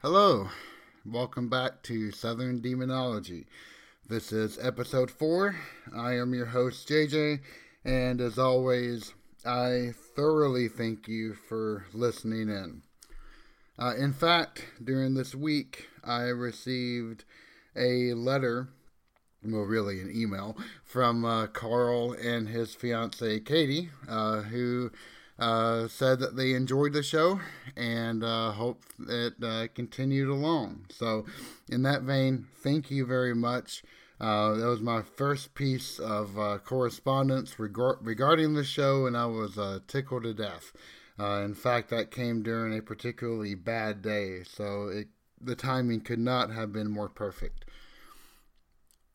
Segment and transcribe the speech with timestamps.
[0.00, 0.48] Hello,
[1.04, 3.46] welcome back to Southern Demonology.
[4.08, 5.56] This is episode four.
[5.92, 7.40] I am your host, JJ,
[7.84, 9.12] and as always,
[9.44, 12.82] I thoroughly thank you for listening in.
[13.76, 17.24] Uh, in fact, during this week, I received
[17.74, 18.68] a letter,
[19.44, 24.92] well, really an email, from uh, Carl and his fiancee Katie, uh, who
[25.38, 27.40] uh, said that they enjoyed the show
[27.76, 30.86] and uh, hope it uh, continued along.
[30.90, 31.26] So,
[31.68, 33.82] in that vein, thank you very much.
[34.20, 39.26] Uh, that was my first piece of uh, correspondence reg- regarding the show, and I
[39.26, 40.72] was uh, tickled to death.
[41.18, 45.06] in fact, that came during a particularly bad day, so it,
[45.40, 47.64] the timing could not have been more perfect.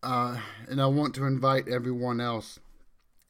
[0.01, 2.59] and I want to invite everyone else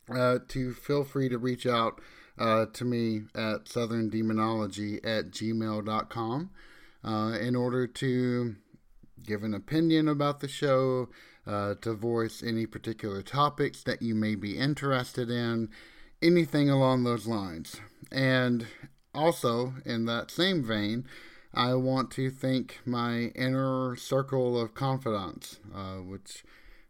[0.07, 2.00] to feel free to reach out
[2.38, 6.49] uh, to me at southerndemonology at gmail.com
[7.03, 8.55] uh, in order to
[9.25, 11.09] give an opinion about the show,
[11.45, 15.69] uh, to voice any particular topics that you may be interested in,
[16.22, 17.79] anything along those lines.
[18.11, 18.66] And
[19.13, 21.05] also, in that same vein,
[21.53, 26.43] I want to thank my inner circle of confidants, uh, which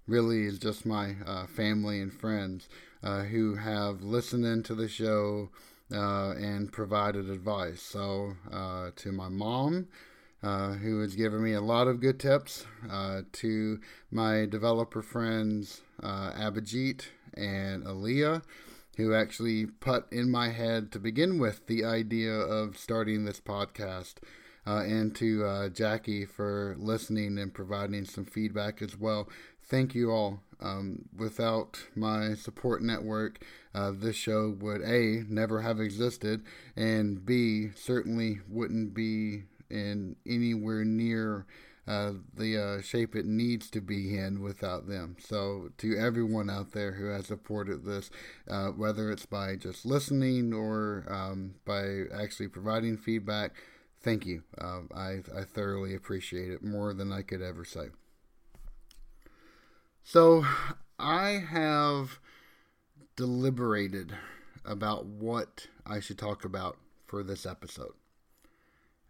[0.08, 2.68] really is just my uh, family and friends
[3.04, 5.50] uh, who have listened into the show
[5.94, 7.82] uh, and provided advice.
[7.82, 9.88] So, uh, to my mom,
[10.42, 13.80] uh, who has given me a lot of good tips, uh, to
[14.12, 18.42] my developer friends, Abhijit and Aaliyah,
[18.98, 24.16] who actually put in my head to begin with the idea of starting this podcast.
[24.66, 29.28] Uh, and to uh, Jackie for listening and providing some feedback as well.
[29.74, 30.44] Thank you all.
[30.62, 36.44] Um, without my support network, uh, this show would A, never have existed,
[36.76, 41.48] and B, certainly wouldn't be in anywhere near
[41.88, 45.16] uh, the uh, shape it needs to be in without them.
[45.20, 48.12] So, to everyone out there who has supported this,
[48.48, 53.56] uh, whether it's by just listening or um, by actually providing feedback,
[54.04, 54.44] thank you.
[54.56, 57.88] Uh, I, I thoroughly appreciate it more than I could ever say.
[60.04, 60.46] So
[61.00, 62.20] I have
[63.16, 64.14] deliberated
[64.66, 66.78] about what I should talk about
[67.08, 67.94] for this episode.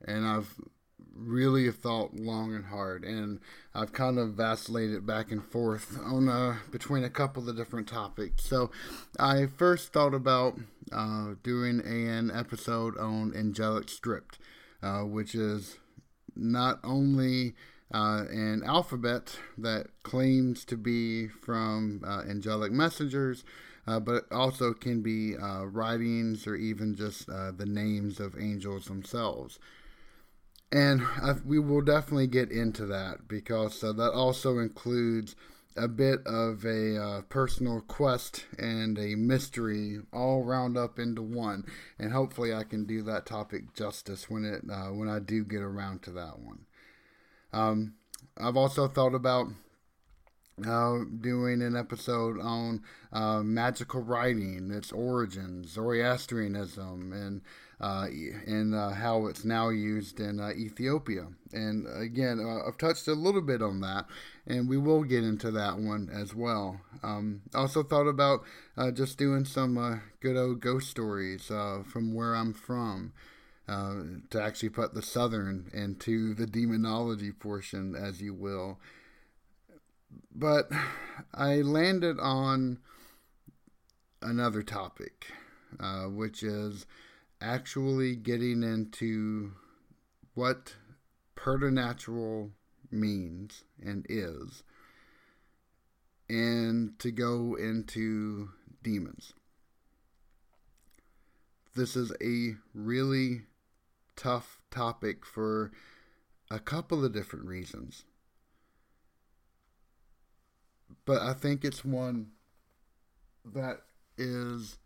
[0.05, 0.53] And I've
[1.15, 3.39] really thought long and hard and
[3.73, 8.45] I've kind of vacillated back and forth on uh, between a couple of different topics.
[8.45, 8.71] So
[9.19, 10.57] I first thought about
[10.91, 14.39] uh, doing an episode on angelic script,
[14.81, 15.77] uh, which is
[16.35, 17.53] not only
[17.93, 23.43] uh, an alphabet that claims to be from uh, angelic messengers,
[23.85, 28.85] uh, but also can be uh, writings or even just uh, the names of angels
[28.85, 29.59] themselves.
[30.71, 31.03] And
[31.45, 35.35] we will definitely get into that because uh, that also includes
[35.77, 41.65] a bit of a personal quest and a mystery all round up into one.
[41.99, 44.63] And hopefully, I can do that topic justice when it
[44.95, 46.65] when I do get around to that one.
[47.53, 47.93] Um,
[48.37, 49.47] I've also thought about
[50.67, 57.41] uh, doing an episode on uh, magical writing, its origins, Zoroastrianism, and
[57.81, 58.07] uh,
[58.47, 61.27] and uh, how it's now used in uh, Ethiopia.
[61.51, 64.05] And again, uh, I've touched a little bit on that,
[64.47, 66.79] and we will get into that one as well.
[67.03, 68.43] Um, also thought about
[68.93, 73.11] just doing some good old ghost stories from where I'm from.
[73.65, 73.95] Uh,
[74.29, 78.77] to actually put the southern into the demonology portion, as you will.
[80.35, 80.69] But
[81.33, 82.79] I landed on
[84.21, 85.27] another topic,
[85.79, 86.85] uh, which is
[87.39, 89.53] actually getting into
[90.33, 90.75] what
[91.35, 92.51] preternatural
[92.91, 94.63] means and is,
[96.27, 98.49] and to go into
[98.83, 99.33] demons.
[101.75, 103.43] This is a really
[104.15, 105.71] tough topic for
[106.49, 108.05] a couple of different reasons.
[111.05, 112.31] But I think it's one
[113.53, 113.81] that
[114.17, 114.77] is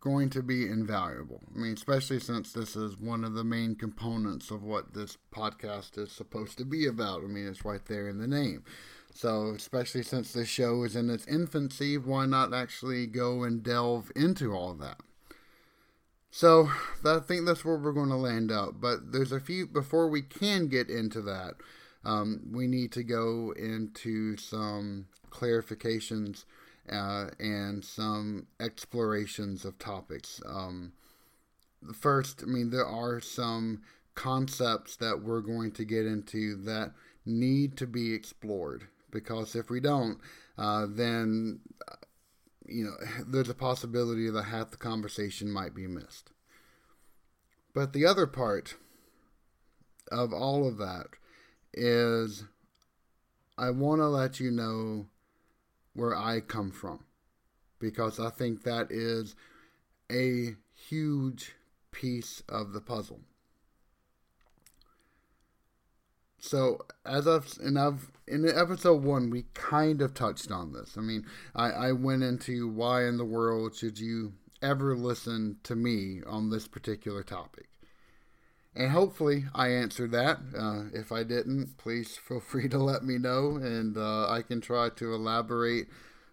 [0.00, 1.40] going to be invaluable.
[1.54, 5.98] I mean, especially since this is one of the main components of what this podcast
[5.98, 7.22] is supposed to be about.
[7.22, 8.64] I mean, it's right there in the name.
[9.14, 14.12] So, especially since this show is in its infancy, why not actually go and delve
[14.14, 15.00] into all that?
[16.30, 16.70] So,
[17.04, 18.80] I think that's where we're going to land up.
[18.80, 21.54] But there's a few, before we can get into that,
[22.04, 26.44] um, we need to go into some clarifications
[26.90, 30.40] uh, and some explorations of topics.
[30.46, 30.92] Um,
[31.94, 33.82] first, I mean, there are some
[34.14, 36.92] concepts that we're going to get into that
[37.24, 40.18] need to be explored because if we don't,
[40.58, 41.60] uh, then
[42.68, 42.96] you know
[43.26, 46.30] there's a possibility that half the conversation might be missed.
[47.74, 48.76] But the other part
[50.10, 51.08] of all of that
[51.74, 52.44] is
[53.58, 55.06] I want to let you know
[55.94, 57.04] where I come from
[57.78, 59.34] because I think that is
[60.10, 61.54] a huge
[61.90, 63.20] piece of the puzzle.
[66.46, 70.96] So as I've and I've in episode one we kind of touched on this.
[70.96, 75.74] I mean, I, I went into why in the world should you ever listen to
[75.74, 77.68] me on this particular topic.
[78.74, 80.38] And hopefully I answered that.
[80.56, 84.60] Uh, if I didn't, please feel free to let me know, and uh, I can
[84.60, 85.86] try to elaborate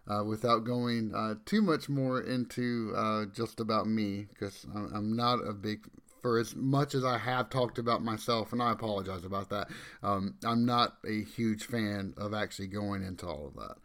[0.07, 5.36] uh, without going uh, too much more into uh, just about me, because I'm not
[5.36, 5.88] a big.
[6.24, 9.68] For as much as I have talked about myself, and I apologize about that,
[10.02, 13.75] um, I'm not a huge fan of actually going into all of that.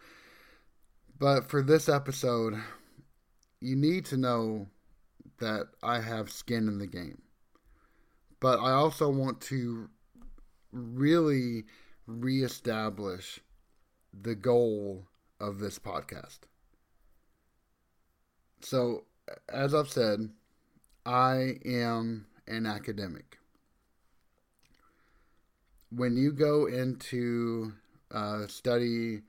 [1.18, 2.54] But for this episode,
[3.60, 4.68] you need to know
[5.40, 7.20] that I have skin in the game
[8.40, 9.88] but I also want to
[10.72, 11.64] really
[12.06, 13.40] reestablish
[14.18, 15.06] the goal
[15.40, 16.40] of this podcast.
[18.60, 19.04] So,
[19.48, 20.30] as I've said,
[21.04, 23.38] I am an academic.
[25.90, 27.72] When you go into
[28.10, 29.22] uh, study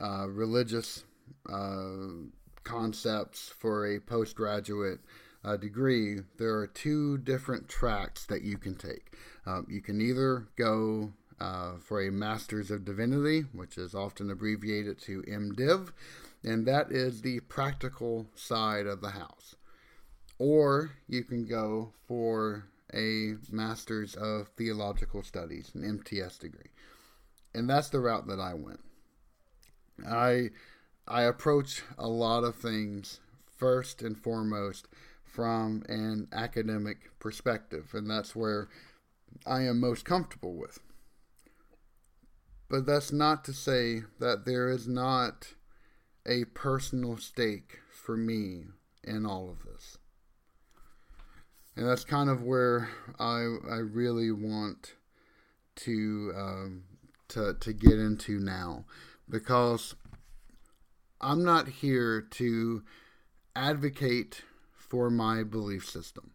[0.00, 1.04] uh, religious
[1.50, 2.26] uh,
[2.62, 5.00] concepts for a postgraduate
[5.44, 9.12] uh, degree, there are two different tracks that you can take.
[9.46, 14.98] Um, you can either go uh, for a Master's of Divinity, which is often abbreviated
[15.02, 15.90] to MDiv,
[16.42, 19.56] and that is the practical side of the house.
[20.46, 26.68] Or you can go for a Master's of Theological Studies, an MTS degree.
[27.54, 28.80] And that's the route that I went.
[30.06, 30.50] I
[31.08, 33.20] I approach a lot of things
[33.56, 34.86] first and foremost
[35.24, 38.68] from an academic perspective, and that's where
[39.46, 40.78] I am most comfortable with.
[42.68, 45.54] But that's not to say that there is not
[46.26, 48.64] a personal stake for me
[49.02, 49.96] in all of this.
[51.76, 52.88] And that's kind of where
[53.18, 54.94] I, I really want
[55.76, 56.84] to, um,
[57.28, 58.84] to, to get into now
[59.28, 59.96] because
[61.20, 62.82] I'm not here to
[63.56, 66.32] advocate for my belief system.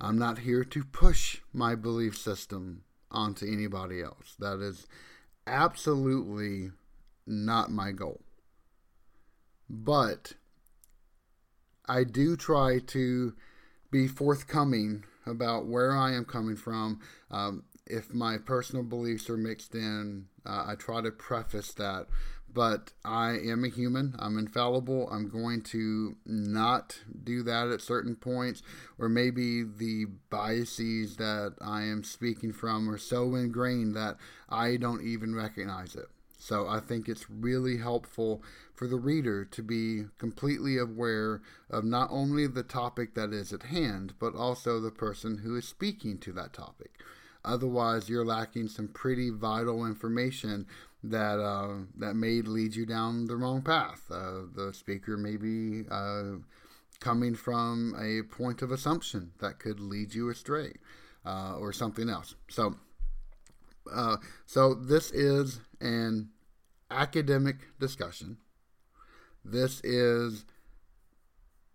[0.00, 4.34] I'm not here to push my belief system onto anybody else.
[4.38, 4.86] That is
[5.46, 6.70] absolutely
[7.26, 8.20] not my goal.
[9.68, 10.32] But
[11.86, 13.34] I do try to
[13.92, 16.98] be forthcoming about where I am coming from.
[17.30, 22.08] Um, if my personal beliefs are mixed in, uh, I try to preface that
[22.54, 24.14] but I am a human.
[24.18, 25.08] I'm infallible.
[25.10, 28.62] I'm going to not do that at certain points,
[28.98, 34.16] or maybe the biases that I am speaking from are so ingrained that
[34.48, 36.08] I don't even recognize it.
[36.42, 38.42] So I think it's really helpful
[38.74, 43.62] for the reader to be completely aware of not only the topic that is at
[43.62, 46.98] hand, but also the person who is speaking to that topic.
[47.44, 50.66] Otherwise, you're lacking some pretty vital information
[51.04, 54.02] that uh, that may lead you down the wrong path.
[54.10, 56.38] Uh, the speaker may be uh,
[56.98, 60.72] coming from a point of assumption that could lead you astray,
[61.24, 62.34] uh, or something else.
[62.48, 62.74] So,
[63.90, 66.30] uh, so this is an
[66.90, 68.38] academic discussion.
[69.44, 70.44] This is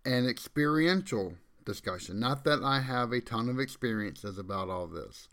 [0.06, 1.36] an experiential
[1.66, 2.20] discussion.
[2.20, 5.28] Not that I have a ton of experiences about all this.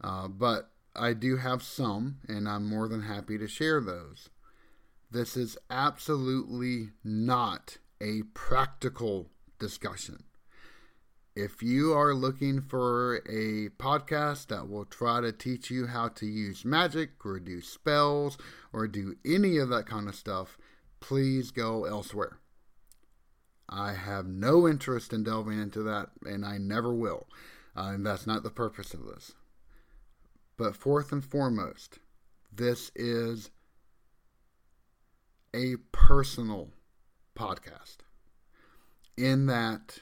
[0.00, 4.28] Uh, but I do have some, and I'm more than happy to share those.
[5.10, 10.24] This is absolutely not a practical discussion.
[11.36, 16.26] If you are looking for a podcast that will try to teach you how to
[16.26, 18.38] use magic or do spells
[18.72, 20.56] or do any of that kind of stuff,
[21.00, 22.38] please go elsewhere.
[23.68, 27.26] I have no interest in delving into that, and I never will.
[27.76, 29.32] Uh, and that's not the purpose of this.
[30.56, 31.98] But fourth and foremost,
[32.52, 33.50] this is
[35.52, 36.70] a personal
[37.36, 37.98] podcast
[39.16, 39.98] in that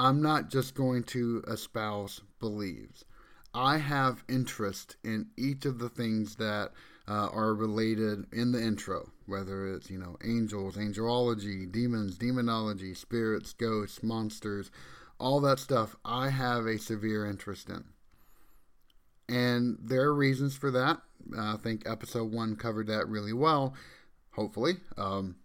[0.00, 3.04] I'm not just going to espouse beliefs.
[3.52, 6.70] I have interest in each of the things that
[7.06, 13.52] uh, are related in the intro, whether it's, you know, angels, angelology, demons, demonology, spirits,
[13.52, 14.70] ghosts, monsters,
[15.18, 17.84] all that stuff I have a severe interest in.
[19.28, 21.02] And there are reasons for that.
[21.38, 23.74] I think episode one covered that really well,
[24.30, 24.76] hopefully.
[24.96, 25.36] Um,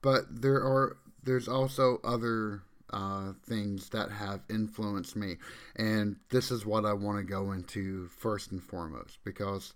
[0.00, 5.36] but there are there's also other uh, things that have influenced me,
[5.76, 9.74] and this is what I want to go into first and foremost because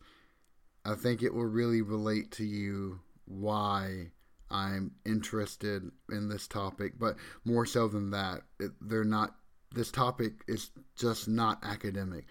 [0.84, 4.08] I think it will really relate to you why
[4.50, 6.94] I'm interested in this topic.
[6.98, 9.34] But more so than that, it, they're not.
[9.72, 12.26] This topic is just not academic.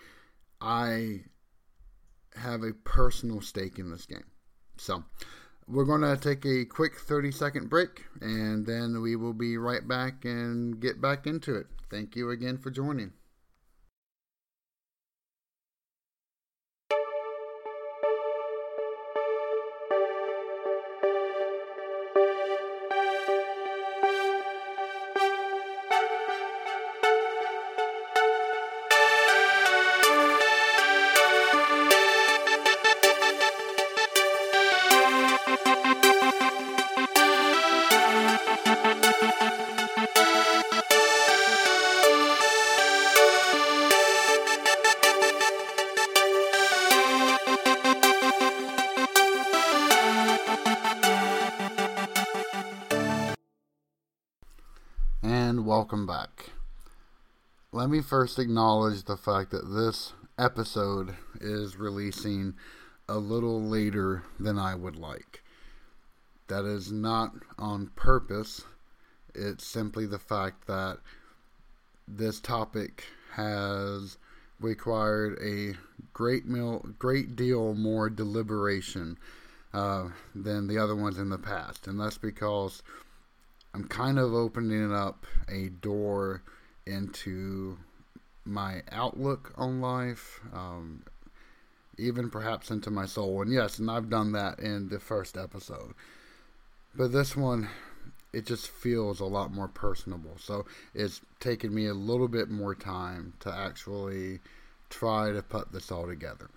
[0.61, 1.23] I
[2.35, 4.23] have a personal stake in this game.
[4.77, 5.03] So,
[5.67, 9.87] we're going to take a quick 30 second break and then we will be right
[9.87, 11.67] back and get back into it.
[11.89, 13.13] Thank you again for joining.
[55.93, 56.49] Welcome back.
[57.71, 62.55] Let me first acknowledge the fact that this episode is releasing
[63.07, 65.43] a little later than I would like.
[66.47, 68.63] That is not on purpose,
[69.35, 70.97] it's simply the fact that
[72.07, 74.17] this topic has
[74.59, 75.75] required a
[76.11, 79.19] great meal, great deal more deliberation
[79.75, 82.81] uh, than the other ones in the past, and that's because
[83.73, 86.43] I'm kind of opening up a door
[86.85, 87.77] into
[88.45, 91.03] my outlook on life, um,
[91.97, 93.41] even perhaps into my soul.
[93.41, 95.93] And yes, and I've done that in the first episode.
[96.95, 97.69] But this one,
[98.31, 100.35] it just feels a lot more personable.
[100.37, 104.39] So it's taken me a little bit more time to actually
[104.89, 106.49] try to put this all together.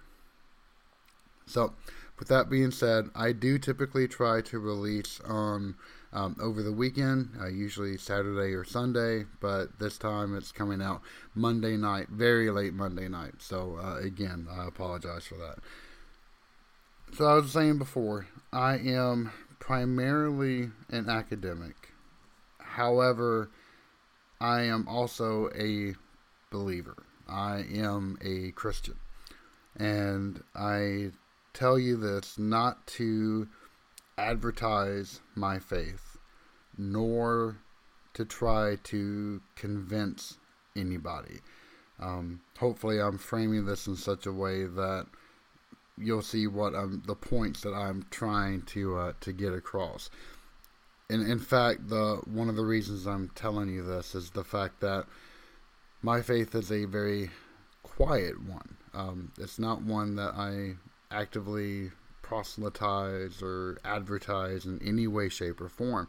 [1.46, 1.74] So,
[2.18, 5.76] with that being said, I do typically try to release on um,
[6.12, 11.02] over the weekend, uh, usually Saturday or Sunday, but this time it's coming out
[11.34, 13.34] Monday night, very late Monday night.
[13.38, 15.58] So, uh, again, I apologize for that.
[17.14, 21.92] So, I was saying before, I am primarily an academic.
[22.58, 23.50] However,
[24.40, 25.94] I am also a
[26.50, 26.96] believer.
[27.28, 28.96] I am a Christian.
[29.76, 31.10] And I
[31.52, 33.48] tell you this not to
[34.18, 36.16] advertise my faith,
[36.76, 37.58] nor
[38.14, 40.38] to try to convince
[40.74, 41.40] anybody.
[41.98, 45.06] Um, hopefully, I'm framing this in such a way that
[45.98, 50.10] you'll see what I'm, the points that I'm trying to uh, to get across.
[51.08, 54.80] And in fact, the one of the reasons I'm telling you this is the fact
[54.80, 55.06] that
[56.02, 57.30] my faith is a very
[57.82, 58.76] quiet one.
[58.92, 60.74] Um, it's not one that I
[61.10, 61.90] actively
[62.26, 66.08] proselytize or advertise in any way, shape, or form.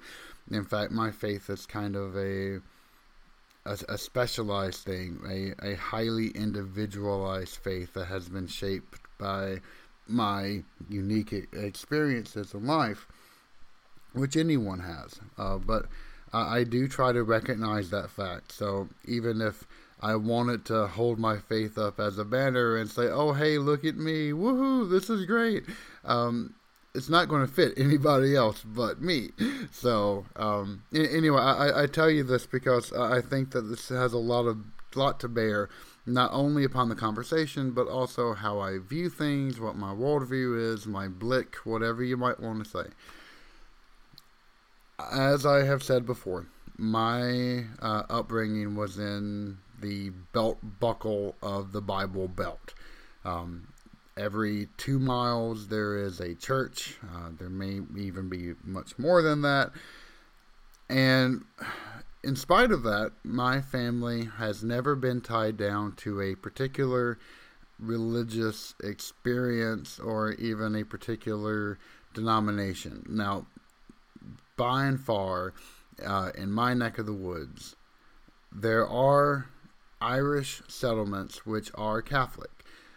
[0.50, 2.60] In fact, my faith is kind of a
[3.66, 9.58] a, a specialized thing, a, a highly individualized faith that has been shaped by
[10.08, 13.08] my unique experiences in life,
[14.14, 15.20] which anyone has.
[15.38, 15.88] Uh, but
[16.32, 18.54] I, I do try to recognize that fact.
[18.54, 19.68] So even if
[20.00, 23.84] I wanted to hold my faith up as a banner and say, "Oh, hey, look
[23.84, 24.32] at me!
[24.32, 24.90] Woohoo!
[24.90, 25.64] This is great."
[26.06, 26.54] Um,
[26.94, 29.30] it's not going to fit anybody else but me.
[29.72, 34.18] So um, anyway, I, I, tell you this because I think that this has a
[34.18, 34.58] lot of
[34.96, 35.70] lot to bear,
[36.06, 40.88] not only upon the conversation, but also how I view things, what my worldview is,
[40.88, 42.90] my blik, whatever you might want to say.
[45.12, 51.82] As I have said before, my uh, upbringing was in the belt buckle of the
[51.82, 52.74] Bible Belt.
[53.24, 53.68] Um,
[54.18, 56.98] every two miles there is a church.
[57.04, 59.72] Uh, there may even be much more than that.
[60.90, 61.44] And
[62.24, 67.20] in spite of that, my family has never been tied down to a particular
[67.80, 71.78] religious experience or even a particular
[72.14, 73.06] denomination.
[73.08, 73.46] Now,
[74.56, 75.54] by and far,
[76.04, 77.76] uh, in my neck of the woods,
[78.52, 79.48] there are
[80.02, 82.52] Irish settlements which are Catholic.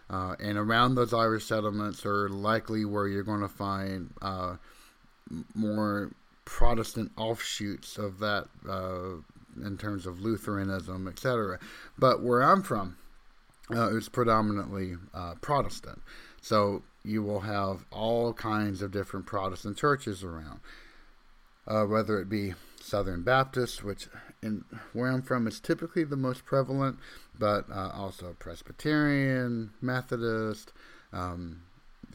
[0.08, 4.56] Uh, and around those Irish settlements are likely where you're going to find uh,
[5.54, 6.10] more
[6.44, 9.20] Protestant offshoots of that uh,
[9.64, 11.60] in terms of Lutheranism, etc.
[11.96, 12.96] But where I'm from,
[13.72, 16.02] uh, it's predominantly uh, Protestant.
[16.42, 20.60] So you will have all kinds of different Protestant churches around,
[21.68, 24.08] uh, whether it be Southern Baptist, which
[24.42, 26.98] in where I'm from is typically the most prevalent,
[27.38, 30.72] but uh, also Presbyterian, Methodist,
[31.12, 31.62] um,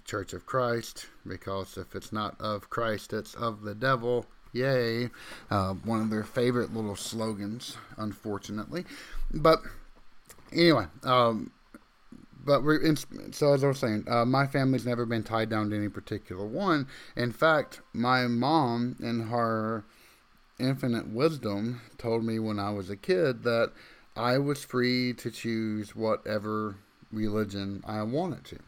[0.05, 4.25] Church of Christ, because if it's not of Christ, it's of the devil.
[4.53, 5.09] Yay!
[5.49, 8.85] Uh, one of their favorite little slogans, unfortunately.
[9.33, 9.59] But
[10.53, 11.51] anyway, um,
[12.45, 12.95] but we're in,
[13.33, 16.45] so as I was saying, uh, my family's never been tied down to any particular
[16.45, 16.87] one.
[17.15, 19.83] In fact, my mom and her
[20.59, 23.71] infinite wisdom told me when I was a kid that
[24.15, 26.77] I was free to choose whatever
[27.11, 28.59] religion I wanted to.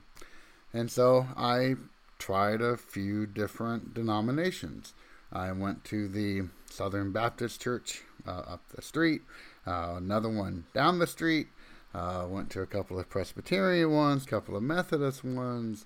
[0.73, 1.75] And so I
[2.19, 4.93] tried a few different denominations.
[5.31, 9.21] I went to the Southern Baptist Church uh, up the street,
[9.65, 11.47] uh, another one down the street.
[11.93, 15.85] Uh, went to a couple of Presbyterian ones, a couple of Methodist ones,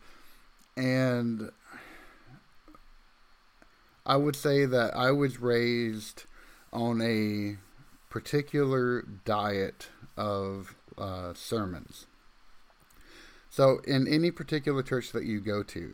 [0.75, 1.51] and
[4.05, 6.25] I would say that I was raised
[6.73, 7.57] on a
[8.09, 12.07] particular diet of uh, sermons.
[13.49, 15.93] So, in any particular church that you go to,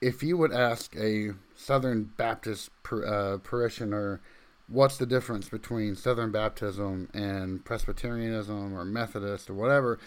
[0.00, 4.20] if you would ask a Southern Baptist per, uh, parishioner,
[4.66, 10.00] what's the difference between Southern Baptism and Presbyterianism or Methodist or whatever,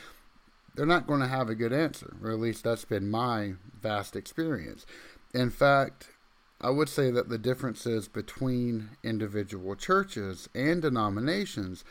[0.75, 4.17] they're not going to have a good answer, or at least that's been my vast
[4.17, 4.85] experience.
[5.35, 6.07] In fact,
[6.61, 11.83] I would say that the differences between individual churches and denominations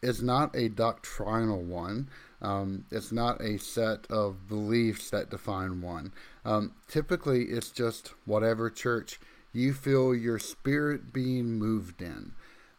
[0.00, 2.08] is not a doctrinal one.
[2.40, 6.14] Um, it's not a set of beliefs that define one.
[6.46, 9.20] Um, typically, it's just whatever church
[9.52, 12.32] you feel your spirit being moved in.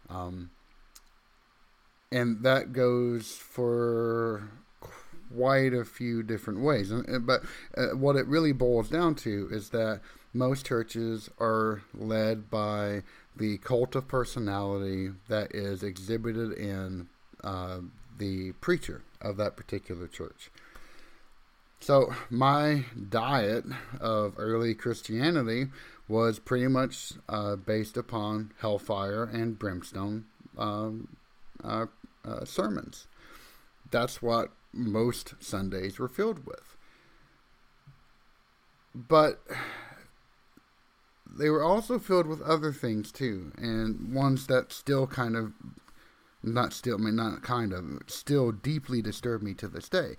[0.10, 0.50] Um,
[2.12, 4.50] and that goes for
[5.36, 6.92] quite a few different ways.
[6.92, 7.44] But
[7.78, 10.02] uh, what it really boils down to is that
[10.34, 13.04] most churches are led by
[13.36, 17.08] the cult of personality that is exhibited in
[17.44, 17.80] uh,
[18.18, 20.52] the preacher of that particular church.
[21.82, 23.64] So, my diet
[24.02, 25.68] of early Christianity
[26.10, 30.26] was pretty much uh, based upon hellfire and brimstone
[30.58, 31.08] um,
[31.64, 31.86] uh,
[32.26, 33.08] uh, sermons.
[33.92, 36.76] That's what most Sundays were filled with.
[38.96, 39.42] But
[41.26, 45.54] they were also filled with other things too, and ones that still kind of,
[46.42, 50.18] not still, I mean, not kind of, still deeply disturb me to this day.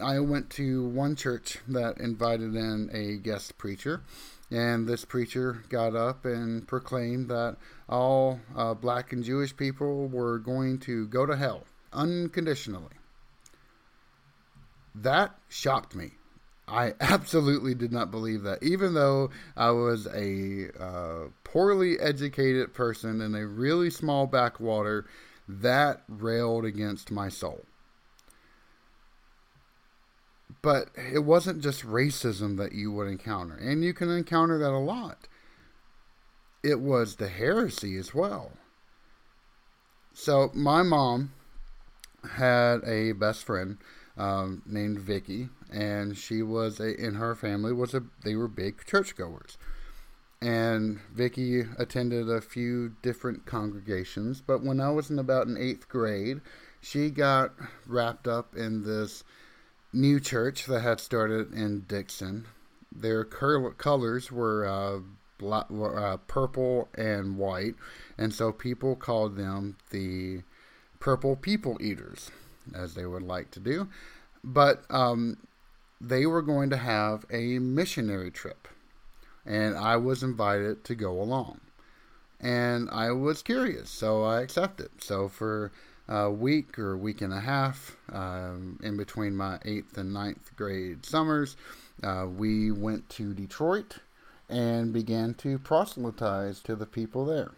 [0.00, 4.02] I went to one church that invited in a guest preacher,
[4.50, 7.56] and this preacher got up and proclaimed that
[7.88, 12.95] all uh, black and Jewish people were going to go to hell unconditionally.
[15.02, 16.12] That shocked me.
[16.66, 23.20] I absolutely did not believe that, even though I was a uh, poorly educated person
[23.20, 25.06] in a really small backwater,
[25.48, 27.64] that railed against my soul.
[30.62, 34.78] But it wasn't just racism that you would encounter, and you can encounter that a
[34.78, 35.28] lot.
[36.64, 38.52] It was the heresy as well.
[40.14, 41.32] So my mom
[42.32, 43.78] had a best friend
[44.16, 48.84] um, named Vicky, and she was a in her family was a they were big
[48.84, 49.58] churchgoers,
[50.40, 54.40] and Vicky attended a few different congregations.
[54.40, 56.40] But when I was in about an eighth grade,
[56.80, 57.52] she got
[57.86, 59.22] wrapped up in this
[59.92, 62.46] new church that had started in Dixon.
[62.92, 65.00] Their cur- colors were uh,
[65.38, 67.74] black, uh, purple and white,
[68.16, 70.42] and so people called them the
[70.98, 72.30] Purple People Eaters
[72.74, 73.88] as they would like to do.
[74.42, 75.38] But um,
[76.00, 78.68] they were going to have a missionary trip,
[79.44, 81.60] and I was invited to go along.
[82.40, 84.90] And I was curious, so I accepted.
[85.02, 85.72] So for
[86.08, 90.54] a week or a week and a half, um, in between my eighth and ninth
[90.54, 91.56] grade summers,
[92.02, 93.98] uh, we went to Detroit
[94.48, 97.52] and began to proselytize to the people there.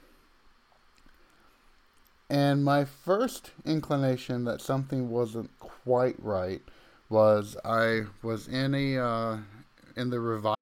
[2.30, 6.60] And my first inclination that something wasn't quite right
[7.08, 9.38] was I was in a uh,
[9.96, 10.54] in the revival.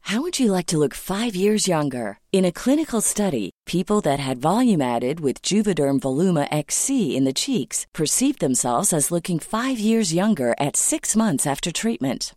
[0.00, 2.20] How would you like to look five years younger?
[2.30, 7.32] In a clinical study, people that had volume added with Juvederm Voluma XC in the
[7.32, 12.36] cheeks perceived themselves as looking five years younger at six months after treatment.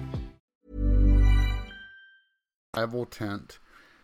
[2.73, 3.59] Bible tent,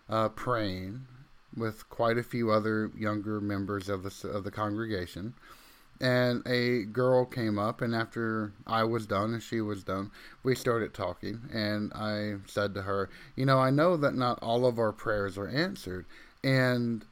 [0.09, 1.07] uh, praying
[1.55, 5.35] with quite a few other younger members of the of the congregation.
[6.01, 10.11] And a girl came up and after i was done and she was done
[10.43, 11.47] we started talking.
[11.53, 15.37] And i said to her you know i know that not all of our prayers
[15.37, 16.05] are answered.
[16.43, 17.05] And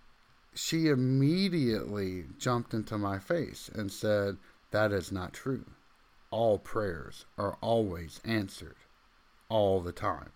[0.53, 4.35] she immediately jumped into my face and said
[4.71, 5.63] that is not true.
[6.31, 8.75] All prayers are always answered
[9.47, 10.33] all the time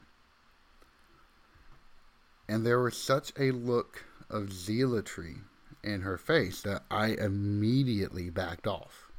[2.49, 5.37] and there was such a look of zealotry
[5.83, 9.11] in her face that I immediately backed off.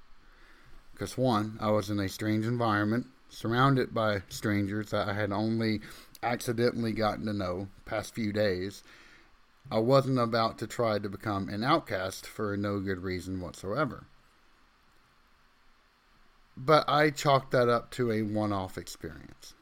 [0.93, 5.81] Because, one, I was in a strange environment, surrounded by strangers that I had only
[6.25, 8.83] accidentally gotten to know past few days.
[9.71, 14.05] I wasn't about to try to become an outcast for no good reason whatsoever.
[16.57, 19.55] But I chalked that up to a one off experience.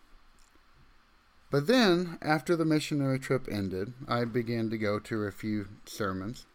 [1.50, 6.46] But then, after the missionary trip ended, I began to go to a few sermons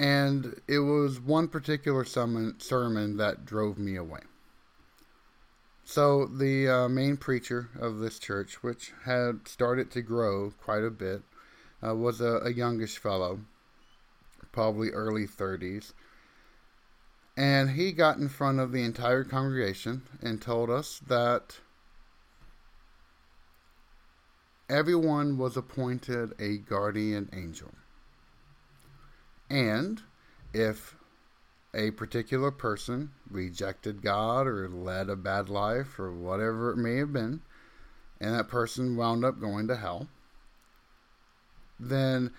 [0.00, 2.56] and it was one particular sermon,
[3.18, 4.20] that drove me away.
[5.84, 10.90] So, the uh, main preacher of this church, which had started to grow quite a
[10.90, 11.20] bit,
[11.86, 13.40] uh, was a, a youngish fellow,
[14.52, 15.92] probably early 30s.
[17.36, 21.58] And he got in front of the entire congregation and told us that
[24.70, 27.72] everyone was appointed a guardian angel.
[29.50, 30.00] And
[30.54, 30.94] if
[31.74, 37.12] a particular person rejected God or led a bad life or whatever it may have
[37.12, 37.40] been,
[38.20, 40.06] and that person wound up going to hell,
[41.80, 42.30] then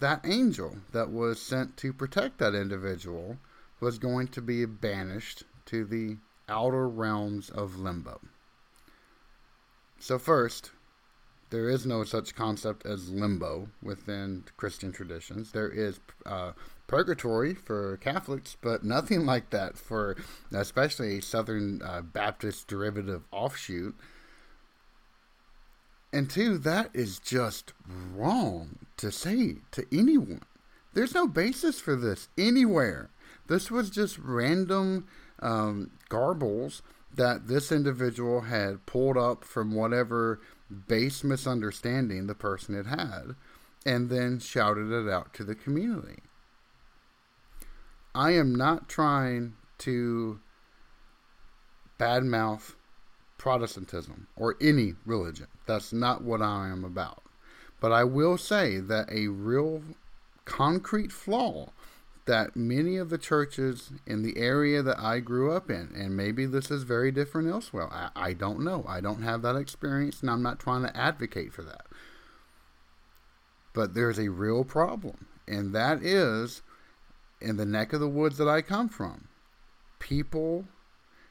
[0.00, 3.38] that angel that was sent to protect that individual
[3.78, 6.16] was going to be banished to the
[6.48, 8.20] outer realms of limbo.
[10.00, 10.72] So, first,
[11.54, 15.52] there is no such concept as limbo within Christian traditions.
[15.52, 16.50] There is uh,
[16.88, 20.16] purgatory for Catholics, but nothing like that for
[20.52, 23.94] especially Southern uh, Baptist derivative offshoot.
[26.12, 30.42] And two, that is just wrong to say to anyone.
[30.92, 33.10] There's no basis for this anywhere.
[33.46, 35.06] This was just random
[35.38, 36.82] um, garbles
[37.14, 40.40] that this individual had pulled up from whatever
[40.74, 43.34] base misunderstanding the person had had
[43.86, 46.20] and then shouted it out to the community.
[48.14, 50.40] I am not trying to
[51.98, 52.74] badmouth
[53.38, 55.48] Protestantism or any religion.
[55.66, 57.22] That's not what I am about.
[57.80, 59.82] But I will say that a real
[60.44, 61.70] concrete flaw
[62.26, 66.46] that many of the churches in the area that I grew up in, and maybe
[66.46, 68.84] this is very different elsewhere, I, I don't know.
[68.88, 71.86] I don't have that experience, and I'm not trying to advocate for that.
[73.74, 76.62] But there's a real problem, and that is
[77.40, 79.28] in the neck of the woods that I come from.
[79.98, 80.64] People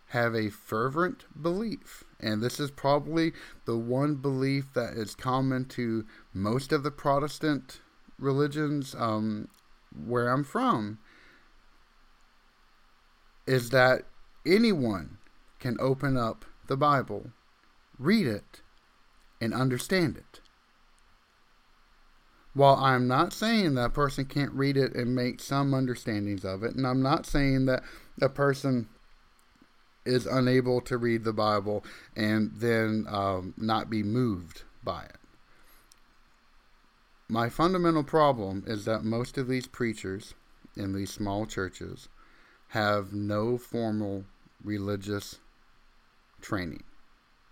[0.10, 3.34] have a fervent belief, and this is probably
[3.65, 7.79] the one belief that is common to most of the Protestant
[8.19, 9.47] religions um,
[10.06, 10.99] where I'm from
[13.45, 14.03] is that
[14.45, 15.17] anyone
[15.60, 17.32] can open up the Bible,
[17.99, 18.62] read it,
[19.41, 20.39] and understand it.
[22.53, 26.63] While I'm not saying that a person can't read it and make some understandings of
[26.63, 27.84] it, and I'm not saying that
[28.21, 28.88] a person
[30.06, 31.84] is unable to read the Bible
[32.15, 35.17] and then um, not be moved by it.
[37.29, 40.33] My fundamental problem is that most of these preachers
[40.75, 42.09] in these small churches
[42.69, 44.25] have no formal
[44.63, 45.39] religious
[46.41, 46.83] training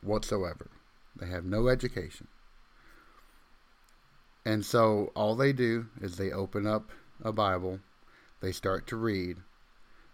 [0.02, 0.70] whatsoever.
[1.16, 2.28] They have no education.
[4.44, 6.90] And so all they do is they open up
[7.24, 7.80] a Bible,
[8.42, 9.38] they start to read,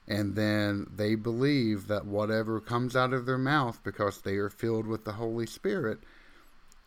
[0.07, 4.85] and then they believe that whatever comes out of their mouth because they are filled
[4.85, 5.99] with the Holy Spirit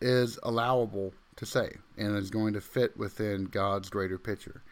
[0.01, 4.63] is allowable to say and is going to fit within God's greater picture.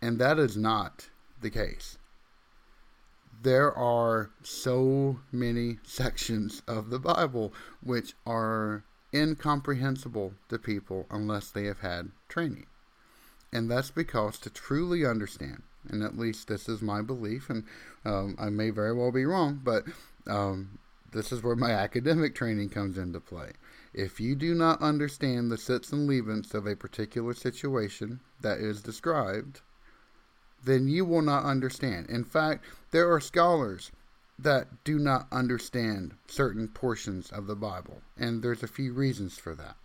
[0.00, 1.08] And that is not
[1.40, 1.98] the case.
[3.42, 11.64] There are so many sections of the Bible which are incomprehensible to people unless they
[11.64, 12.66] have had training.
[13.52, 17.64] And that's because to truly understand, and at least this is my belief, and
[18.04, 19.84] um, I may very well be wrong, but
[20.26, 20.78] um,
[21.12, 23.50] this is where my academic training comes into play.
[23.94, 28.82] If you do not understand the Sitz im Lebens of a particular situation that is
[28.82, 29.60] described,
[30.64, 32.08] then you will not understand.
[32.08, 33.90] In fact, there are scholars
[34.38, 39.54] that do not understand certain portions of the Bible, and there's a few reasons for
[39.54, 39.76] that.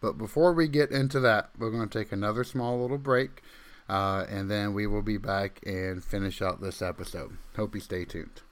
[0.00, 3.42] But before we get into that, we're going to take another small little break,
[3.88, 7.38] uh, and then we will be back and finish out this episode.
[7.56, 8.42] Hope you stay tuned.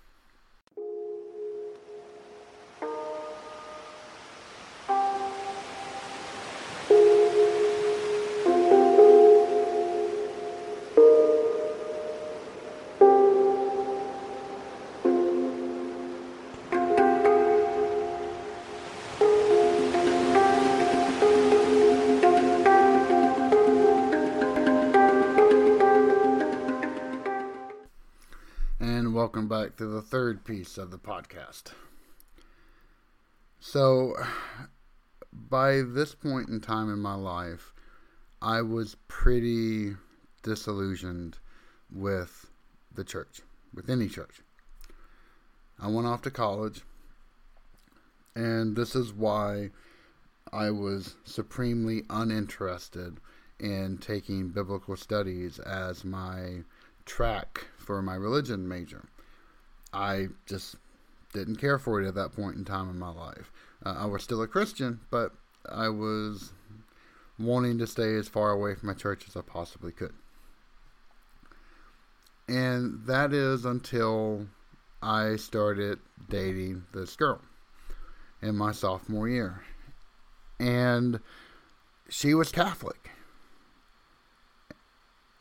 [29.76, 31.72] To the third piece of the podcast.
[33.58, 34.14] So,
[35.32, 37.72] by this point in time in my life,
[38.40, 39.96] I was pretty
[40.42, 41.38] disillusioned
[41.90, 42.50] with
[42.94, 43.40] the church,
[43.72, 44.42] with any church.
[45.80, 46.82] I went off to college,
[48.37, 49.70] and this is why
[50.52, 53.18] I was supremely uninterested
[53.58, 56.62] in taking biblical studies as my
[57.06, 59.06] track for my religion major.
[59.94, 60.76] I just
[61.33, 63.50] didn't care for it at that point in time in my life.
[63.85, 65.33] Uh, I was still a Christian, but
[65.70, 66.52] I was
[67.38, 70.12] wanting to stay as far away from my church as I possibly could.
[72.48, 74.46] And that is until
[75.02, 77.40] I started dating this girl
[78.42, 79.62] in my sophomore year.
[80.61, 81.20] And
[82.09, 83.11] she was Catholic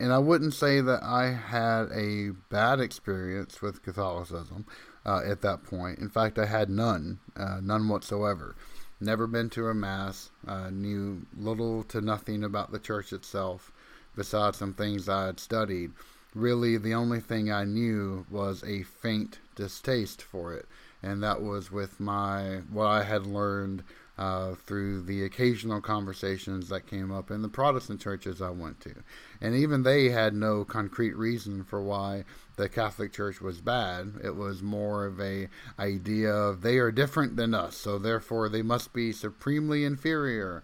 [0.04, 4.66] and I wouldn't say that I had a bad experience with Catholicism
[5.06, 5.98] uh, at that point.
[5.98, 8.54] In fact, I had none, uh, none whatsoever.
[9.00, 10.30] Never been to a mass.
[10.46, 13.72] Uh, knew little to nothing about the church itself,
[14.14, 15.92] besides some things I had studied.
[16.34, 20.66] Really, the only thing I knew was a faint distaste for it,
[21.02, 23.82] and that was with my what I had learned
[24.16, 28.94] uh, through the occasional conversations that came up in the Protestant churches I went to.
[29.40, 32.24] And even they had no concrete reason for why
[32.56, 34.14] the Catholic Church was bad.
[34.22, 35.48] It was more of a
[35.78, 40.62] idea of they are different than us, so therefore they must be supremely inferior.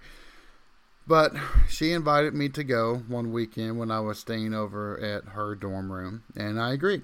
[1.07, 1.33] But
[1.69, 5.91] she invited me to go one weekend when I was staying over at her dorm
[5.91, 7.03] room, and I agreed.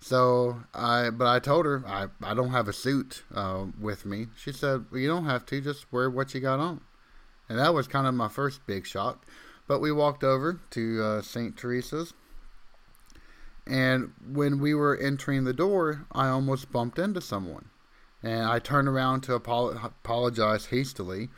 [0.00, 4.28] So I, but I told her I, I don't have a suit uh, with me.
[4.36, 5.60] She said, well, "You don't have to.
[5.60, 6.82] Just wear what you got on."
[7.48, 9.24] And that was kind of my first big shock.
[9.66, 11.56] But we walked over to uh, St.
[11.56, 12.14] Teresa's,
[13.66, 17.70] and when we were entering the door, I almost bumped into someone,
[18.22, 21.30] and I turned around to apologize hastily,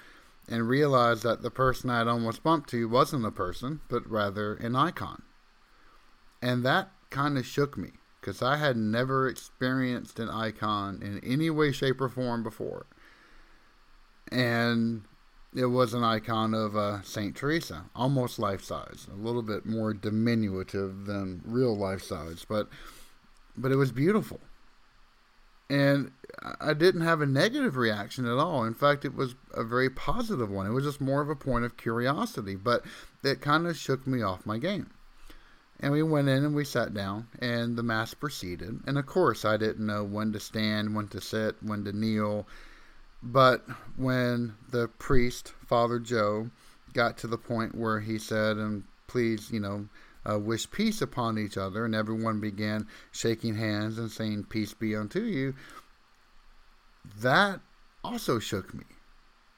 [0.47, 4.55] and realized that the person I had almost bumped to wasn't a person, but rather
[4.55, 5.23] an icon.
[6.42, 11.51] And that kind of shook me because I had never experienced an icon in any
[11.51, 12.87] way, shape, or form before.
[14.31, 15.03] And
[15.55, 19.95] it was an icon of uh, Saint Teresa, almost life size, a little bit more
[19.95, 22.69] diminutive than real life size, but
[23.57, 24.41] but it was beautiful.
[25.71, 26.13] And
[26.61, 28.65] I didn't have a negative reaction at all.
[28.65, 30.67] In fact, it was a very positive one.
[30.67, 32.85] It was just more of a point of curiosity, but
[33.23, 34.91] it kind of shook me off my game.
[35.81, 38.81] And we went in and we sat down, and the mass proceeded.
[38.87, 42.49] And of course, I didn't know when to stand, when to sit, when to kneel.
[43.23, 43.64] But
[43.97, 46.51] when the priest, Father Joe,
[46.95, 49.88] got to the point where he said, and please, you know,
[50.29, 54.95] uh, wish peace upon each other, and everyone began shaking hands and saying, Peace be
[54.95, 55.55] unto you,
[57.21, 57.61] that
[58.05, 58.85] also shook me,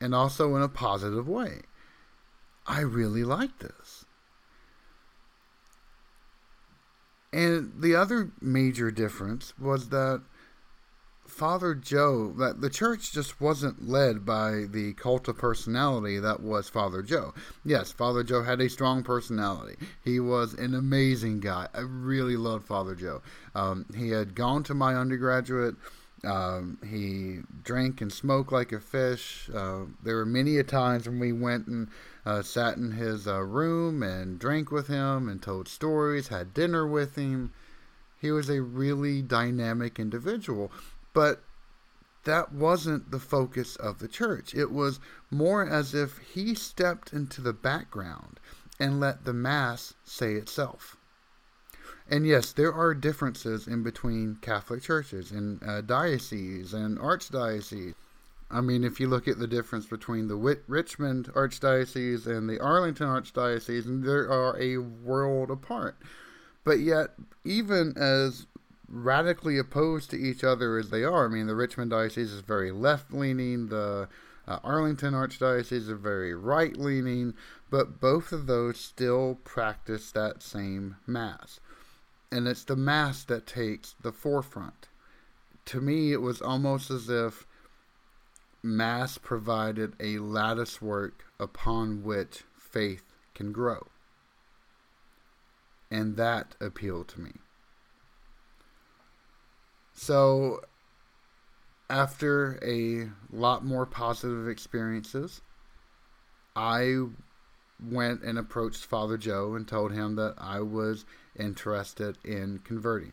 [0.00, 1.62] and also in a positive way.
[2.66, 3.99] I really like this.
[7.32, 10.22] And the other major difference was that
[11.30, 16.68] Father Joe, that the church just wasn't led by the cult of personality that was
[16.68, 17.32] Father Joe.
[17.64, 19.76] Yes, Father Joe had a strong personality.
[20.04, 21.68] He was an amazing guy.
[21.72, 23.22] I really loved Father Joe.
[23.54, 25.76] Um, he had gone to my undergraduate.
[26.22, 29.48] Um, he drank and smoked like a fish.
[29.54, 31.88] Uh, there were many a times when we went and
[32.26, 36.86] uh, sat in his uh, room and drank with him and told stories, had dinner
[36.86, 37.52] with him.
[38.20, 40.70] He was a really dynamic individual.
[41.14, 41.42] But
[42.24, 44.54] that wasn't the focus of the church.
[44.54, 48.38] It was more as if he stepped into the background
[48.78, 50.96] and let the Mass say itself.
[52.10, 57.94] And yes, there are differences in between Catholic churches and uh, dioceses and archdioceses.
[58.50, 62.58] I mean, if you look at the difference between the Whit- Richmond Archdiocese and the
[62.58, 65.96] Arlington Archdiocese, and there are a world apart.
[66.64, 67.10] But yet,
[67.44, 68.48] even as
[68.88, 72.72] radically opposed to each other as they are, I mean, the Richmond Diocese is very
[72.72, 74.08] left leaning, the
[74.48, 77.34] uh, Arlington Archdiocese is very right leaning,
[77.70, 81.60] but both of those still practice that same Mass.
[82.32, 84.88] And it's the Mass that takes the forefront.
[85.66, 87.46] To me, it was almost as if
[88.62, 93.88] Mass provided a lattice work upon which faith can grow.
[95.90, 97.32] And that appealed to me.
[99.92, 100.60] So,
[101.88, 105.40] after a lot more positive experiences,
[106.54, 107.06] I
[107.82, 111.04] went and approached Father Joe and told him that I was
[111.40, 113.12] interested in converting.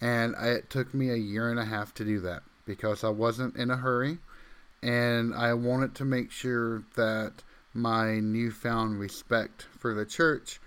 [0.00, 3.56] And it took me a year and a half to do that because I wasn't
[3.56, 4.18] in a hurry
[4.82, 10.60] and I wanted to make sure that my newfound respect for the church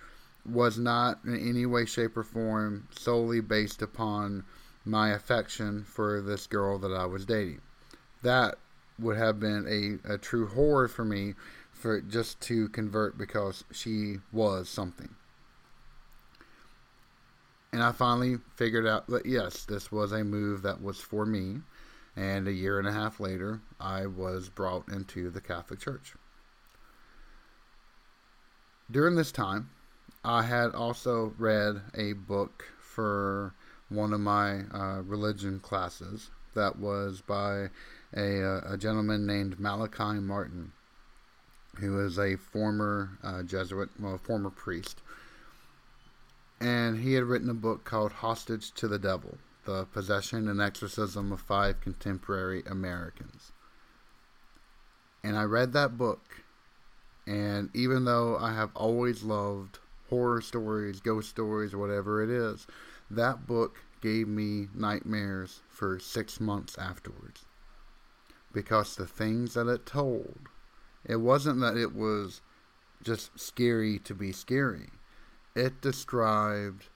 [0.43, 4.43] was not in any way, shape, or form solely based upon
[4.86, 7.62] my affection for this girl that I was dating.
[8.23, 8.58] That
[8.97, 11.36] would have been a, a true horror for me
[11.71, 15.10] for just to convert because she was something.
[17.73, 21.62] And I finally figured out that yes, this was a move that was for me
[22.17, 26.15] and a year and a half later, I was brought into the Catholic Church.
[28.89, 29.69] During this time,
[30.25, 33.53] I had also read a book for
[33.89, 37.70] one of my uh, religion classes that was by
[38.15, 40.72] a, uh, a, gentleman named Malachi Martin,
[41.76, 45.01] who is a former uh, Jesuit, well, former priest.
[46.60, 51.32] And he had written a book called Hostage to the Devil the possession and exorcism
[51.32, 53.51] of five contemporary Americans.
[55.24, 56.43] And I read that book,
[57.28, 59.80] and even though I have always loved
[60.10, 62.66] horror stories, ghost stories, whatever it is,
[63.12, 67.43] that book gave me nightmares for six months afterwards.
[68.53, 70.49] because the things that it told,
[71.05, 72.41] it wasn't that it was
[73.03, 74.89] just scary to be scary.
[75.58, 76.89] It described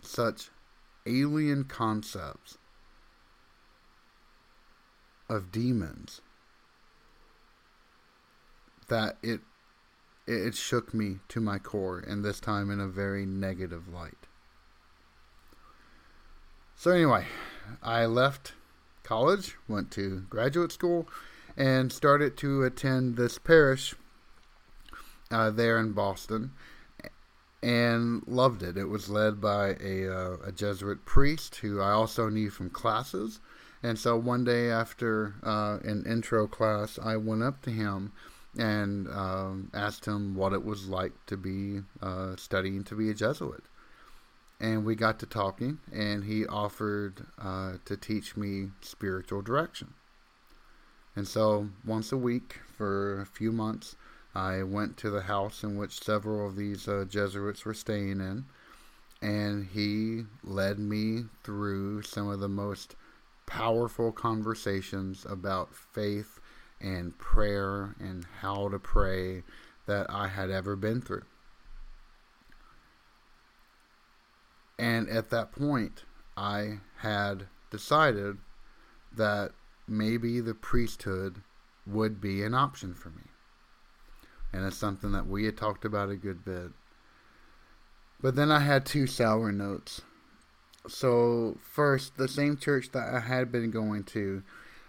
[0.00, 0.50] such
[1.06, 2.56] alien concepts
[5.28, 6.20] of demons
[8.86, 9.40] that it
[10.24, 14.28] it shook me to my core and this time in a very negative light.
[16.76, 17.26] So anyway,
[17.82, 18.52] I left
[19.02, 21.08] college, went to graduate school
[21.56, 23.96] and started to attend this parish
[25.32, 26.52] uh, there in Boston
[27.62, 28.76] and loved it.
[28.76, 33.40] It was led by a, uh, a Jesuit priest who I also knew from classes.
[33.82, 38.12] And so one day after uh, an intro class, I went up to him
[38.58, 43.14] and um, asked him what it was like to be uh, studying to be a
[43.14, 43.64] Jesuit.
[44.58, 49.92] And we got to talking, and he offered uh, to teach me spiritual direction.
[51.14, 53.96] And so once a week for a few months,
[54.36, 58.44] I went to the house in which several of these uh, Jesuits were staying in,
[59.22, 62.96] and he led me through some of the most
[63.46, 66.38] powerful conversations about faith
[66.82, 69.42] and prayer and how to pray
[69.86, 71.24] that I had ever been through.
[74.78, 76.04] And at that point,
[76.36, 78.36] I had decided
[79.16, 79.52] that
[79.88, 81.40] maybe the priesthood
[81.86, 83.22] would be an option for me
[84.56, 86.70] and it's something that we had talked about a good bit.
[88.22, 90.00] But then I had two sour notes.
[90.88, 94.42] So, first, the same church that I had been going to,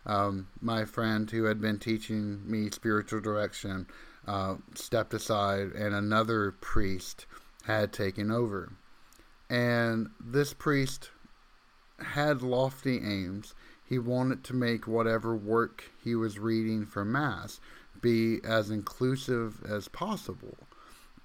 [0.05, 3.87] um, my friend who had been teaching me spiritual direction
[4.25, 7.25] uh, stepped aside, and another priest
[7.65, 8.71] had taken over.
[9.49, 11.09] And this priest
[11.99, 13.53] had lofty aims.
[13.83, 17.59] He wanted to make whatever work he was reading for Mass
[18.07, 20.55] be as inclusive as possible.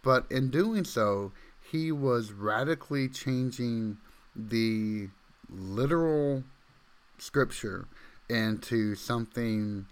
[0.02, 1.30] But in doing so,
[1.70, 3.98] he was radically changing
[4.34, 5.08] the
[5.48, 6.42] literal
[7.18, 7.86] scripture
[8.28, 9.86] into something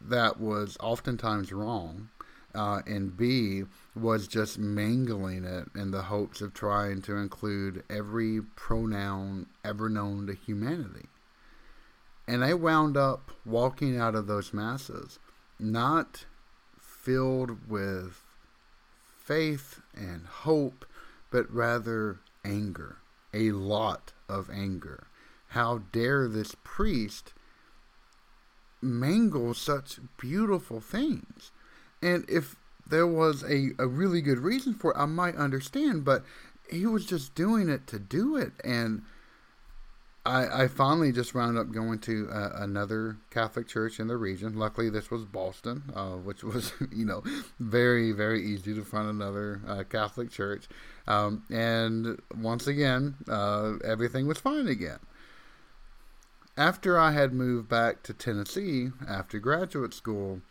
[0.00, 2.08] that was oftentimes wrong.
[2.54, 8.40] Uh, and B was just mangling it in the hopes of trying to include every
[8.56, 11.06] pronoun ever known to humanity.
[12.26, 15.18] And I wound up walking out of those masses
[15.58, 16.24] not
[16.80, 18.22] filled with
[19.24, 20.86] faith and hope,
[21.30, 22.98] but rather anger,
[23.34, 25.06] a lot of anger.
[25.48, 27.32] How dare this priest
[28.80, 31.50] mangle such beautiful things?
[32.02, 32.56] And if
[32.86, 36.24] there was a, a really good reason for it, I might understand, but
[36.70, 38.52] he was just doing it to do it.
[38.62, 39.02] And
[40.28, 44.58] I, I finally just wound up going to uh, another Catholic church in the region.
[44.58, 47.22] Luckily, this was Boston, uh, which was, you know,
[47.58, 50.68] very, very easy to find another uh, Catholic church.
[51.06, 54.98] Um, and once again, uh, everything was fine again.
[56.58, 60.42] After I had moved back to Tennessee after graduate school,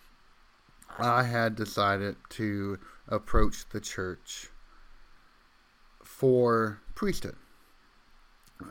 [0.98, 4.50] I had decided to approach the church
[6.04, 7.36] for priesthood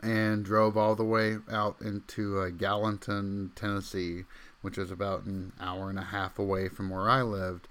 [0.01, 4.23] and drove all the way out into uh, Gallatin, Tennessee,
[4.61, 7.67] which is about an hour and a half away from where I lived.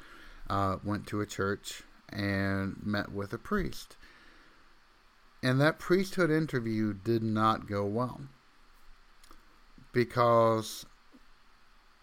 [0.49, 3.97] Uh, went to a church and met with a priest.
[5.43, 8.21] And that priesthood interview did not go well
[9.93, 10.85] because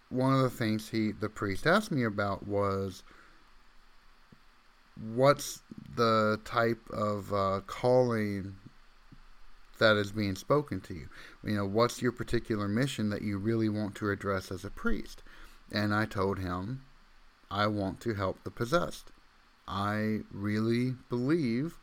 [0.10, 3.04] one of the things he the priest asked me about was
[5.14, 5.62] what's
[5.96, 8.56] the type of uh, calling
[9.84, 11.10] that is being spoken to you.
[11.44, 15.22] You know, what's your particular mission that you really want to address as a priest?
[15.74, 16.86] And I told him,
[17.52, 19.12] I want to help the possessed.
[19.68, 21.78] I really believe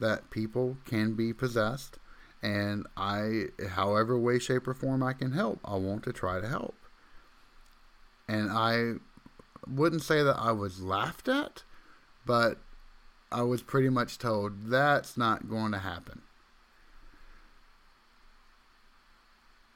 [0.00, 1.98] that people can be possessed,
[2.42, 6.48] and I, however way, shape, or form I can help, I want to try to
[6.48, 6.74] help.
[8.26, 8.94] And I
[9.68, 11.62] wouldn't say that I was laughed at,
[12.24, 12.58] but
[13.30, 16.22] I was pretty much told that's not going to happen.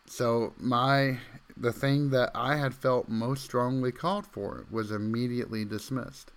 [0.09, 1.19] So my
[1.57, 6.33] the thing that I had felt most strongly called for was immediately dismissed.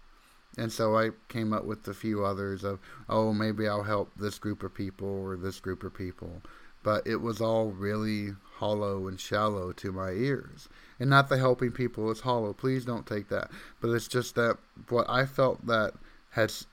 [0.58, 4.40] And so I came up with a few others of, oh, maybe I'll help this
[4.40, 6.42] group of people or this group of people.
[6.84, 10.70] But it was all really hollow and shallow to my ears.
[11.00, 12.54] And not the helping people is hollow.
[12.54, 13.52] Please don't take that.
[13.82, 14.58] But it's just that
[14.88, 15.94] what I felt that
[16.32, 16.66] has,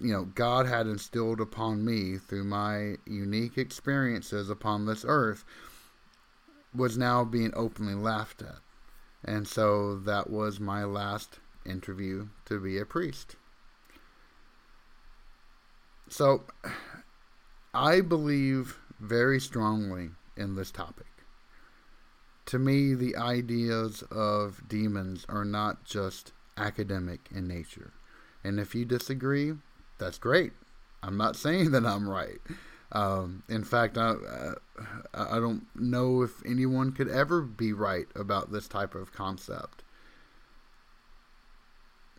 [0.00, 5.44] you know, God had instilled upon me through my unique experiences upon this earth
[6.78, 8.60] was now being openly laughed at.
[9.24, 13.36] And so that was my last interview to be a priest.
[16.08, 16.44] So
[17.74, 21.06] I believe very strongly in this topic.
[22.46, 27.92] To me, the ideas of demons are not just academic in nature.
[28.42, 29.52] And if you disagree,
[29.98, 30.52] that's great.
[31.02, 32.40] I'm not saying that I'm right.
[32.90, 34.54] Um, in fact, I, uh,
[35.12, 39.82] I don't know if anyone could ever be right about this type of concept.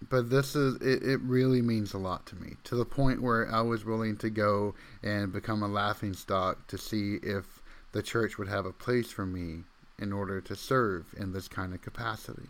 [0.08, 3.52] But this is it, it really means a lot to me to the point where
[3.52, 7.62] I was willing to go and become a laughing stock to see if
[7.92, 9.64] the church would have a place for me
[9.98, 12.48] in order to serve in this kind of capacity.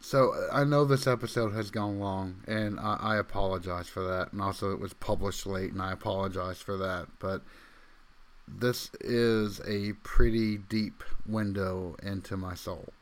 [0.00, 4.32] So I know this episode has gone long, and I, I, apologize for that.
[4.32, 7.08] And also, it was published late, and I apologize for that.
[7.18, 7.42] But
[8.48, 12.92] this is a pretty deep window into my soul.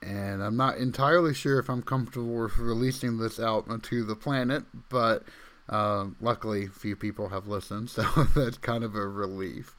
[0.00, 4.62] And I'm not entirely sure if I'm comfortable with releasing this out onto the planet,
[4.88, 5.24] but
[5.68, 8.02] uh, luckily, few people have listened, so
[8.36, 9.74] that's kind of a relief.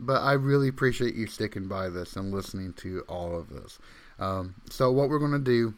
[0.00, 3.78] But I really appreciate you sticking by this and listening to all of this.
[4.18, 5.74] Um, so what we're going to do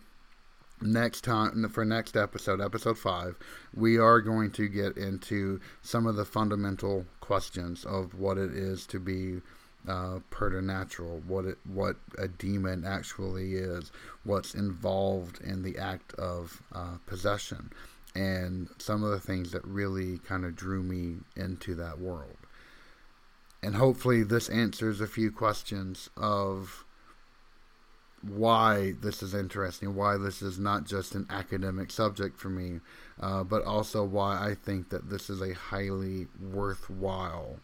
[0.81, 3.37] next time for next episode, episode five,
[3.75, 8.87] we are going to get into some of the fundamental questions of what it is
[8.87, 9.41] to be
[9.89, 13.91] uh, preternatural, what it what a demon actually is,
[14.25, 17.71] what's involved in the act of uh, possession,
[18.15, 22.37] and some of the things that really kind of drew me into that world.
[23.63, 26.85] And hopefully, this answers a few questions of
[28.23, 32.81] why this is interesting, why this is not just an academic subject for me,
[33.21, 37.61] uh, but also why I think that this is a highly worthwhile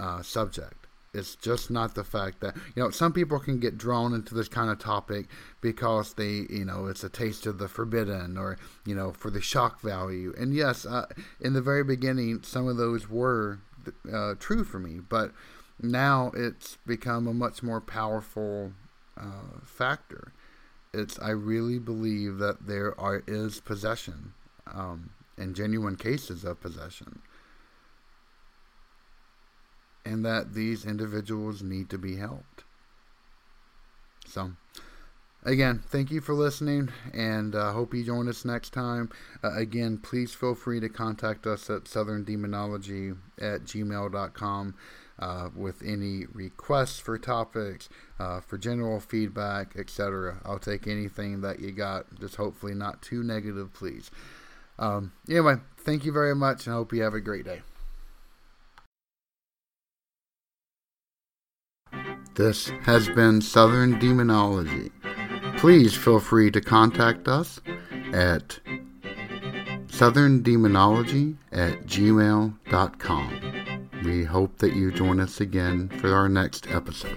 [0.00, 0.86] uh, subject.
[1.14, 4.48] It's just not the fact that, you know, some people can get drawn into this
[4.48, 5.26] kind of topic
[5.60, 8.56] because they, you know, it's a taste of the forbidden or,
[8.86, 10.34] you know, for the shock value.
[10.38, 11.06] And yes, uh,
[11.38, 13.58] in the very beginning, some of those were
[14.10, 15.32] uh, true for me, but
[15.82, 18.72] now it's become a much more powerful
[19.16, 20.32] uh, factor.
[20.92, 24.34] It's I really believe that there are is possession,
[24.72, 27.22] um, and genuine cases of possession,
[30.04, 32.64] and that these individuals need to be helped.
[34.26, 34.52] So,
[35.44, 39.10] again, thank you for listening, and uh, hope you join us next time.
[39.42, 44.74] Uh, again, please feel free to contact us at southerndemonology at gmail.com
[45.18, 47.88] uh, with any requests for topics,
[48.18, 50.40] uh, for general feedback, etc.
[50.44, 54.10] I'll take anything that you got, just hopefully not too negative, please.
[54.78, 57.62] Um, anyway, thank you very much, and I hope you have a great day.
[62.34, 64.90] This has been Southern Demonology.
[65.58, 67.60] Please feel free to contact us
[68.12, 68.58] at
[69.88, 73.51] southerndemonology at gmail.com.
[74.04, 77.16] We hope that you join us again for our next episode.